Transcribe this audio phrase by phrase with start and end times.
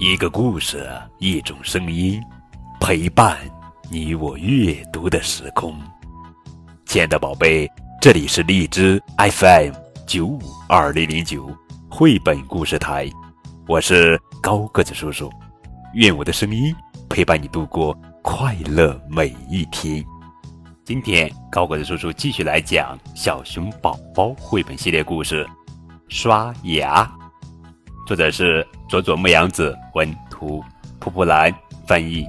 [0.00, 2.22] 一个故事，一种声音，
[2.78, 3.36] 陪伴
[3.90, 5.74] 你我阅读的时空。
[6.86, 7.68] 亲爱的宝贝，
[8.00, 9.72] 这里是荔枝 FM
[10.06, 10.38] 九五
[10.68, 11.50] 二零零九
[11.90, 13.10] 绘本故事台，
[13.66, 15.28] 我是高个子叔叔。
[15.94, 16.72] 愿我的声音
[17.08, 17.92] 陪伴你度过
[18.22, 20.04] 快乐每一天。
[20.84, 25.44] 今天高个子叔叔继续来讲《小熊宝宝》绘本系列故事，
[26.08, 27.02] 《刷牙》。
[28.08, 30.64] 作者是佐佐木阳子文图，
[30.98, 31.54] 蒲蒲兰
[31.86, 32.26] 翻译。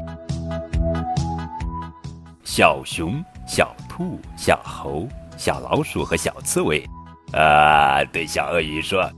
[2.43, 5.07] 小熊、小兔、小猴、
[5.37, 6.85] 小老鼠和小刺猬，
[7.31, 9.09] 啊，对小鳄鱼说：“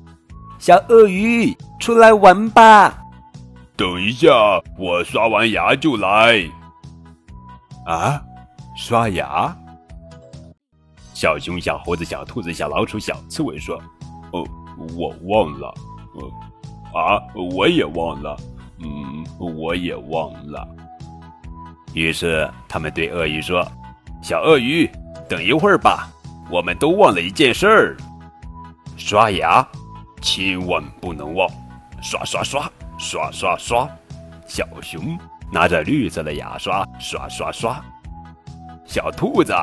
[0.62, 2.96] 小鳄鱼，出来玩吧！”
[3.76, 4.30] 等一下，
[4.78, 6.48] 我刷完牙就来。
[7.88, 8.22] 啊，
[8.78, 9.52] 刷牙？
[11.16, 13.82] 小熊、小猴子、小兔子、小老鼠、小刺猬说
[14.32, 14.48] ：“哦，
[14.96, 15.74] 我忘了。”
[16.14, 16.51] 呃。
[16.94, 17.22] 啊！
[17.36, 18.38] 我也忘了，
[18.80, 20.68] 嗯，我也忘了。
[21.94, 23.66] 于是他们对鳄鱼说
[24.22, 24.90] ：“小鳄鱼，
[25.28, 26.10] 等一会儿吧，
[26.50, 27.98] 我们都忘了一件事儿，
[28.98, 29.66] 刷牙，
[30.22, 31.50] 千万不能忘！
[32.02, 33.90] 刷刷刷，刷刷刷。”
[34.48, 35.18] 小熊
[35.52, 37.82] 拿着绿色的牙刷，刷刷刷。
[38.86, 39.54] 小兔子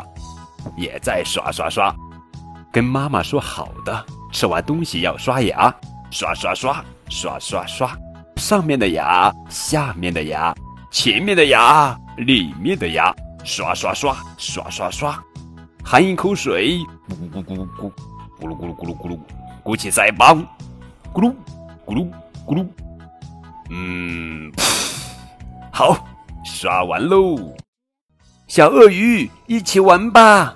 [0.77, 1.95] 也在刷刷刷，
[2.73, 5.75] 跟妈妈说好的，吃完东西要刷牙，
[6.11, 6.85] 刷刷刷。
[7.11, 7.99] 刷刷刷，
[8.37, 10.55] 上面的牙，下面的牙，
[10.91, 15.19] 前面的牙，里面的牙，刷刷刷，刷刷刷，
[15.83, 17.93] 含一口水，咕咕咕咕咕，
[18.39, 19.19] 咕噜咕噜咕噜咕噜，
[19.63, 20.43] 鼓起腮帮，
[21.15, 21.35] 咕噜
[21.87, 22.07] 咕噜
[22.47, 22.69] 咕噜，
[23.71, 24.53] 嗯，
[25.73, 25.97] 好，
[26.45, 27.39] 刷完喽，
[28.49, 30.55] 小鳄鱼一起玩吧。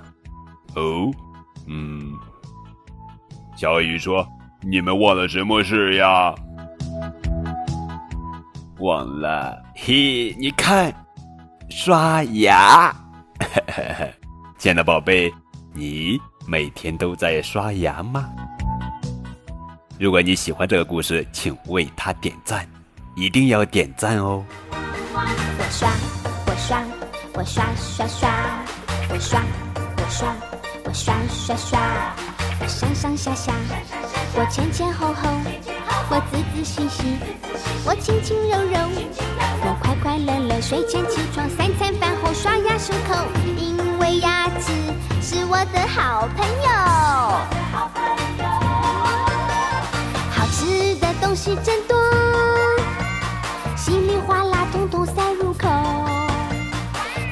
[0.75, 1.11] 哦，
[1.65, 2.13] 嗯，
[3.57, 4.23] 小鳄鱼说。
[4.65, 6.33] 你们忘了什么事呀？
[8.79, 10.93] 忘了，嘿，你看，
[11.69, 12.93] 刷牙。
[14.57, 15.31] 亲爱的宝贝，
[15.73, 18.29] 你每天都在刷牙吗？
[19.99, 22.65] 如果你喜欢这个故事，请为他点赞，
[23.15, 24.43] 一定要点赞哦。
[24.71, 25.89] 我刷，
[26.45, 26.81] 我刷，
[27.33, 28.29] 我刷刷刷，
[29.09, 29.41] 我刷，
[29.97, 30.35] 我刷，
[30.85, 32.15] 我刷刷刷，
[32.61, 33.53] 我上上下下。
[34.35, 35.29] 我前前后后，
[36.09, 37.03] 我仔仔细细，
[37.85, 38.79] 我轻轻柔柔，
[39.61, 40.59] 我快快乐乐。
[40.59, 43.15] 睡前起床，三餐饭后刷牙漱口，
[43.55, 44.73] 因为牙齿
[45.21, 46.69] 是我的好朋友。
[50.31, 51.95] 好吃的东西真多，
[53.77, 55.69] 稀里哗啦统统塞入口，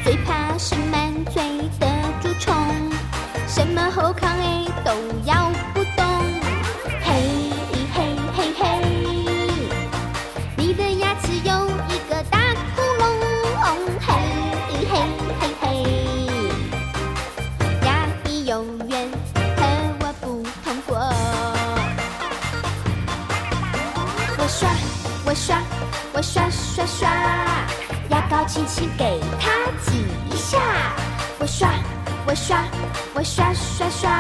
[0.04, 1.42] 最怕是满嘴
[1.80, 1.88] 的
[2.22, 2.54] 蛀虫，
[3.48, 4.30] 什么后康
[24.62, 24.70] 刷
[25.26, 25.58] 我刷，
[26.14, 27.10] 我刷刷刷，
[28.10, 29.50] 牙膏轻轻给它
[29.82, 30.60] 挤一下。
[31.40, 31.68] 我刷，
[32.28, 32.64] 我刷，
[33.16, 34.12] 我刷刷刷，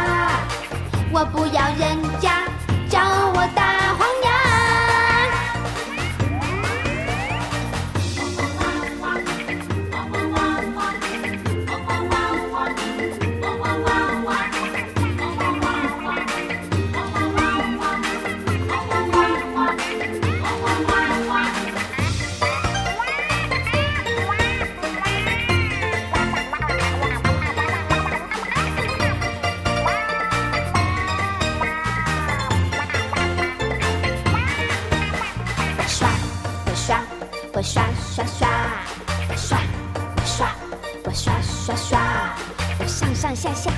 [1.13, 2.47] 我不要人家
[2.89, 2.99] 叫
[3.35, 3.80] 我大
[37.61, 37.83] 我刷
[38.15, 38.49] 刷刷，
[39.29, 39.59] 我刷
[40.15, 40.51] 我刷
[41.05, 41.99] 我刷刷刷，
[42.79, 43.69] 我上上下下，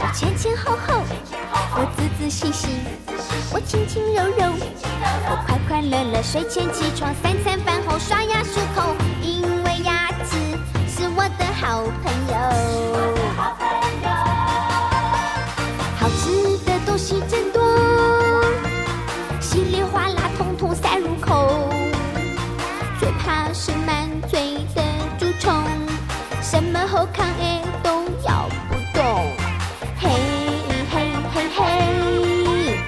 [0.00, 1.04] 我前前后后，
[1.76, 2.66] 我仔仔细细，
[3.52, 4.52] 我轻轻柔柔，
[5.30, 6.20] 我快快乐乐。
[6.20, 10.58] 睡前起床，三餐饭后刷牙漱口，因为牙齿
[10.88, 12.15] 是我的好朋友。
[23.58, 24.82] 是满嘴的
[25.18, 25.50] 蛀虫，
[26.42, 29.32] 什么好康哎都咬不动。
[29.98, 30.10] 嘿
[30.92, 32.78] 嘿嘿嘿，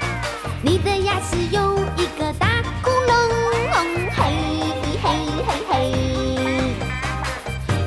[0.62, 2.46] 你的牙齿有一个大
[2.82, 3.10] 窟窿。
[4.14, 4.20] 嘿
[5.02, 5.06] 嘿
[5.46, 5.72] 嘿嘿，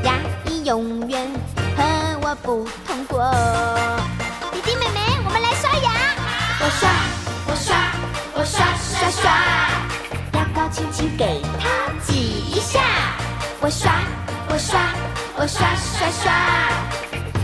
[0.04, 0.14] 牙
[0.48, 1.32] 医永远
[1.78, 1.84] 和
[2.24, 3.32] 我不同过。
[4.52, 5.92] 弟弟妹妹，我们来刷牙。
[6.60, 6.90] 我刷，
[7.46, 7.78] 我刷，
[8.34, 9.24] 我刷刷刷，
[10.34, 11.16] 牙膏轻轻。
[11.16, 11.42] 给。
[13.64, 13.92] 我刷，
[14.50, 14.80] 我刷，
[15.38, 16.34] 我刷刷刷，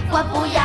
[0.09, 0.56] 我不要